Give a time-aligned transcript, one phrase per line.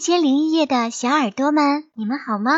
[0.00, 2.52] 一千零一夜的小耳朵们，你们好吗？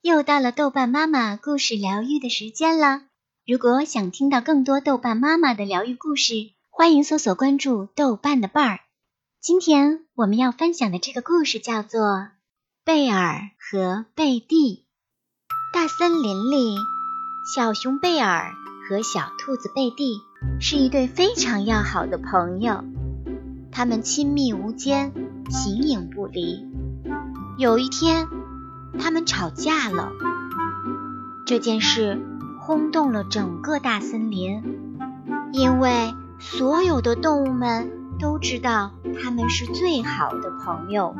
[0.00, 3.02] 又到了豆瓣妈妈故事疗愈的时间了。
[3.46, 6.34] 如果想听到更多豆瓣妈妈的疗愈故事，
[6.70, 8.80] 欢迎搜索关注豆瓣的伴儿。
[9.40, 12.00] 今天我们要分享的这个故事叫做
[12.84, 14.56] 《贝尔和贝蒂》。
[15.72, 16.74] 大森林里，
[17.54, 18.50] 小熊贝尔
[18.88, 20.20] 和小兔子贝蒂
[20.60, 22.82] 是一对非常要好的朋友，
[23.72, 25.12] 他们亲密无间，
[25.50, 26.70] 形影不离。
[27.58, 28.28] 有一天，
[28.98, 30.12] 他们吵架了，
[31.46, 32.20] 这件事
[32.60, 34.62] 轰动了整个大森林，
[35.52, 41.16] 因为所有的动物们都知道他们是最好的朋友。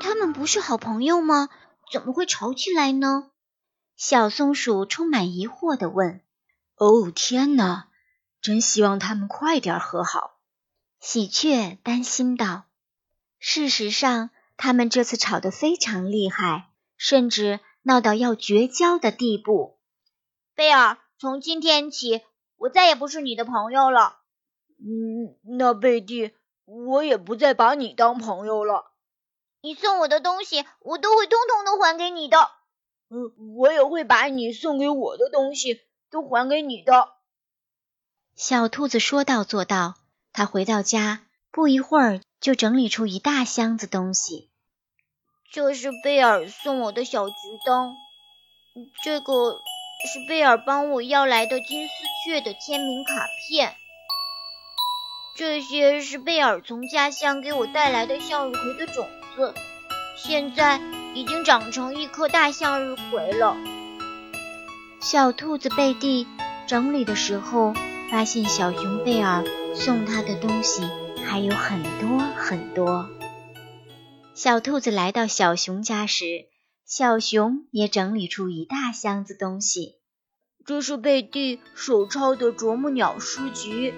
[0.00, 1.48] 他们不是好朋友吗？
[1.92, 3.26] 怎么会吵起来呢？
[3.96, 6.20] 小松鼠充满疑惑地问
[6.76, 7.84] ：“哦，天哪！
[8.42, 10.32] 真希望他们快点和好。”
[11.06, 12.64] 喜鹊担心道
[13.38, 19.78] ：“事实上，他们这次吵得非常厉害，甚至闹到要绝交的地步。”
[20.56, 22.22] 贝尔，从今天起，
[22.56, 24.16] 我再也不是你的朋友了。
[24.78, 26.32] 嗯，那贝蒂，
[26.64, 28.90] 我也不再把你当朋友了。
[29.60, 32.38] 你送我的东西，我都会通通都还给你的。
[33.10, 37.10] 嗯，我也会把你送给我的东西都还给你的。
[38.34, 39.96] 小兔子说到做到，
[40.34, 44.50] 他回到家，不一会儿就整理出一大箱子东西。
[45.50, 47.94] 这是贝尔送我的小桔灯，
[49.02, 49.54] 这个
[50.12, 51.92] 是贝尔帮我要来的金丝
[52.26, 53.74] 雀的签名卡片，
[55.36, 59.54] 这些是贝尔从家乡给我带来的向日葵的种子，
[60.16, 60.80] 现在。
[61.16, 63.56] 已经长成一棵大向日葵了。
[65.00, 66.26] 小兔子贝蒂
[66.66, 67.72] 整理的时候，
[68.10, 69.44] 发现小熊贝尔
[69.74, 70.82] 送他的东西
[71.26, 73.08] 还有很多很多。
[74.32, 76.46] 小兔子来到小熊家时，
[76.86, 79.96] 小熊也整理出一大箱子东西。
[80.64, 83.92] 这是贝蒂手抄的啄木鸟诗集，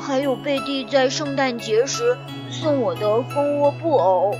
[0.00, 2.18] 还有贝蒂在圣诞节时
[2.50, 4.34] 送我的蜂窝布偶。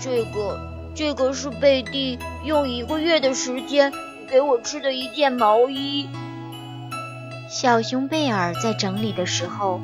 [0.00, 0.60] 这个，
[0.94, 3.92] 这个是贝蒂用一个月的时间
[4.28, 6.06] 给我织的一件毛衣。
[7.54, 9.80] 小熊贝尔在整理的时候，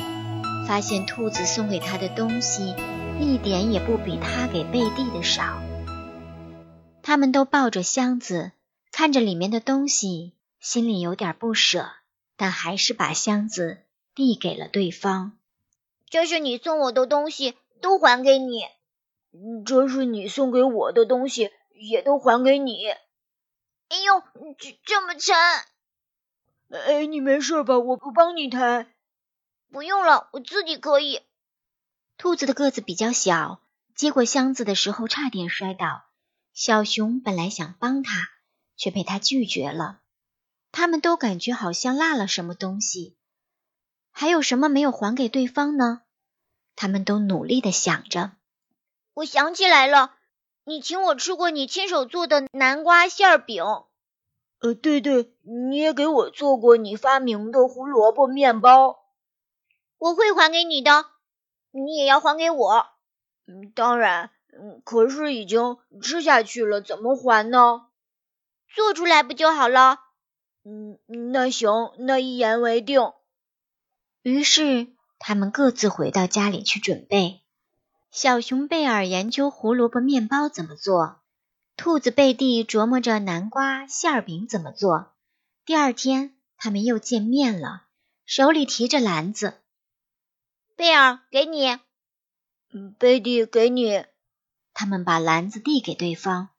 [0.67, 2.75] 发现兔子送给他的东西
[3.21, 5.63] 一点也不比他给贝蒂的少。
[7.01, 8.51] 他们都抱着箱子，
[8.91, 11.93] 看着里面的东西，心里有点不舍，
[12.37, 13.85] 但还是把箱子
[14.17, 15.39] 递给了对方。
[16.09, 18.65] 这是你送我的东西，都还给你。
[19.65, 22.85] 这是你送给我的东西，也都还给你。
[22.89, 24.25] 哎呦，
[24.59, 25.37] 这这么沉！
[26.71, 27.79] 哎，你没事吧？
[27.79, 28.87] 我我帮你抬。
[29.71, 31.23] 不用了，我自己可以。
[32.17, 33.61] 兔子的个子比较小，
[33.95, 36.05] 接过箱子的时候差点摔倒。
[36.53, 38.29] 小熊本来想帮他，
[38.77, 40.01] 却被他拒绝了。
[40.73, 43.17] 他们都感觉好像落了什么东西，
[44.13, 46.03] 还有什么没有还给对方呢？
[46.77, 48.33] 他们都努力的想着。
[49.15, 50.15] 我想起来了，
[50.65, 53.65] 你请我吃过你亲手做的南瓜馅饼。
[54.61, 59.05] 呃，对对，你也给我做过你发明的胡萝卜面包。
[59.99, 61.07] 我会还给你的，
[61.71, 62.87] 你也要还给我。
[63.47, 67.87] 嗯，当然，嗯，可是已经吃下去了，怎么还呢？
[68.69, 69.99] 做出来不就好了？
[70.63, 70.99] 嗯，
[71.33, 73.13] 那行，那一言为定。
[74.23, 74.89] 于是
[75.19, 77.41] 他们各自回到家里去准备。
[78.11, 81.20] 小熊贝尔研究胡萝卜面包怎么做，
[81.83, 85.15] 兔子贝蒂琢磨着南瓜馅饼怎么做。
[85.65, 87.87] 第二天，他们又见面了，
[88.27, 89.63] 手里提着篮子。
[90.77, 91.79] 贝尔，给你。
[92.99, 94.05] 贝蒂，给你。
[94.75, 96.51] 他们把篮子递给对方，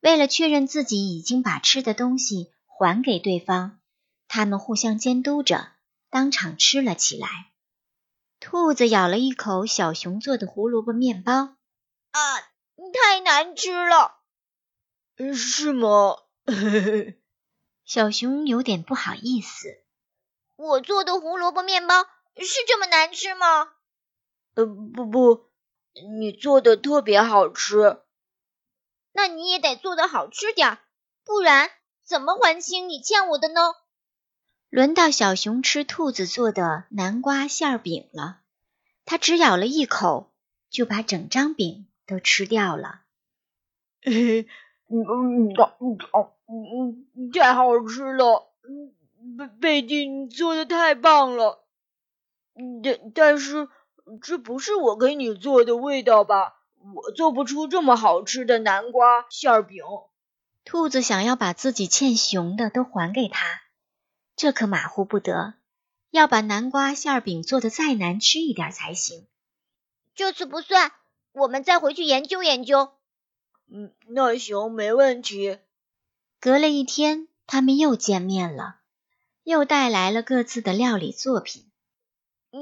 [0.00, 3.78] 为了确认自己已经把吃的东西还给对方，
[4.26, 5.68] 他们互相监督着，
[6.10, 7.28] 当场吃了起来。
[8.40, 11.32] 兔子咬了一口小熊做的胡萝卜面包，
[12.10, 12.40] 啊，
[12.92, 14.22] 太难吃了！
[15.16, 16.16] 是吗？
[17.84, 19.68] 小熊有点不好意思。
[20.56, 22.02] 我做的胡萝卜面包
[22.36, 23.72] 是这么难吃吗？
[24.54, 25.50] 呃，不不，
[26.18, 28.00] 你做的特别好吃。
[29.12, 30.78] 那你也得做的好吃点，
[31.24, 31.70] 不然
[32.04, 33.74] 怎么还清你欠我的呢？
[34.70, 38.40] 轮到小熊吃兔子做的南瓜馅饼了，
[39.04, 40.32] 它只咬了一口，
[40.70, 43.02] 就把整张饼都吃掉了。
[44.94, 45.98] 嘿嘿，嗯嗯
[46.46, 48.52] 嗯嗯，太好吃了！
[49.36, 51.64] 贝贝蒂，你做的太棒了。
[52.84, 53.68] 但但是
[54.22, 56.60] 这不是我给你做的味道吧？
[56.94, 59.82] 我做不出这么好吃的南瓜馅饼。
[60.64, 63.62] 兔子想要把自己欠熊的都还给他，
[64.36, 65.54] 这可马虎不得，
[66.10, 69.26] 要把南瓜馅饼做的再难吃一点才行。
[70.14, 70.92] 这次不算，
[71.32, 72.92] 我们再回去研究研究。
[73.76, 75.58] 嗯，那行，没问题。
[76.38, 78.76] 隔了一天，他们又见面了，
[79.42, 81.68] 又带来了各自的料理作品。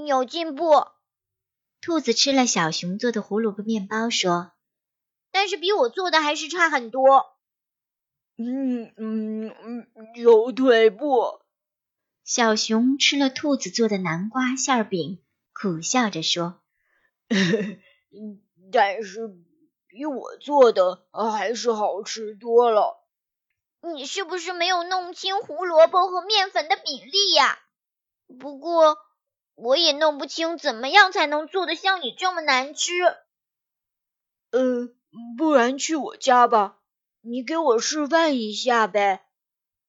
[0.07, 0.87] 有进步。
[1.83, 4.53] 兔子吃了小熊做的胡萝卜面包，说
[5.31, 7.37] ：“但是比我做的还是差很多。”
[8.39, 11.43] 嗯嗯嗯，有退步。
[12.25, 15.19] 小熊吃了兔子做的南瓜馅饼，
[15.53, 16.63] 苦笑着说
[18.73, 19.29] ：“但是
[19.93, 22.99] 比我做的还是好吃多了。”
[23.85, 27.59] 你是不是没有弄清胡萝卜和面粉的比例呀？
[28.41, 28.97] 不过
[29.55, 32.93] 我也弄不清怎么样才能做的像你这么难吃。
[34.51, 34.95] 嗯，
[35.37, 36.79] 不然去我家吧。
[37.21, 39.27] 你给我示范一下呗，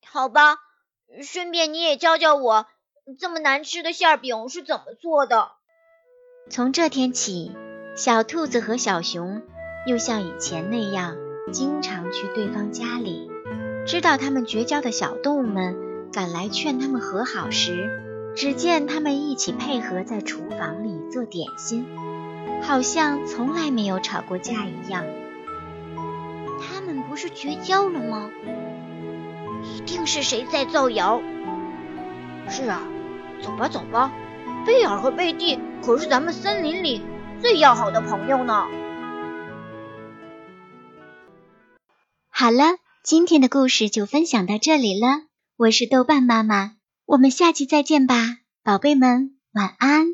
[0.06, 0.58] 好吧，
[1.24, 2.68] 顺便你也教教我
[3.20, 5.52] 这么难吃的馅饼是怎么做的。
[6.50, 7.52] 从这天起，
[7.96, 9.44] 小兔子和小熊
[9.86, 11.18] 又像以前那样，
[11.52, 13.30] 经常去对方家里。
[13.86, 15.76] 知道他们绝交的小动物们
[16.14, 17.90] 赶来劝他们和好时，
[18.34, 21.86] 只见他们一起配合在厨房里做点心，
[22.62, 25.04] 好像从来没有吵过架一样。
[26.62, 28.30] 他们不是绝交了吗？
[29.64, 31.22] 一定是谁在造谣。
[32.48, 32.82] 是啊，
[33.42, 34.14] 走吧走吧，
[34.66, 37.02] 贝尔和贝蒂可是咱们森林里
[37.42, 38.66] 最要好的朋友呢。
[42.44, 42.76] 好了，
[43.06, 45.08] 今天的故事就分享到这里了。
[45.56, 46.74] 我是豆瓣妈妈，
[47.06, 50.08] 我们下期再见吧，宝贝们，晚安。